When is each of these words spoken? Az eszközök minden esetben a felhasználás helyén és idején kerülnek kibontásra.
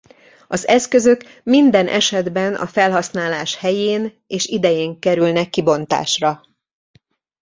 Az 0.47 0.67
eszközök 0.67 1.23
minden 1.43 1.87
esetben 1.87 2.55
a 2.55 2.67
felhasználás 2.67 3.55
helyén 3.57 4.23
és 4.27 4.45
idején 4.45 4.99
kerülnek 4.99 5.49
kibontásra. 5.49 6.41